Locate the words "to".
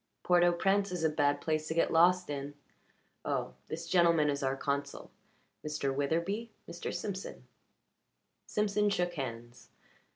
1.67-1.75